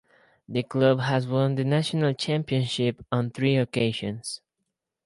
The 0.49 0.63
club 0.63 0.99
has 1.01 1.27
won 1.27 1.53
the 1.53 1.63
national 1.63 2.13
championship 2.15 3.05
on 3.11 3.29
three 3.29 3.55
occasions. 3.55 4.41